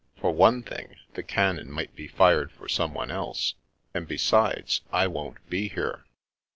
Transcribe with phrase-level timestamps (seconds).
[0.17, 3.53] "For one thing, the cannon might be fired for someone else,
[3.93, 6.05] and besides, I won't be here."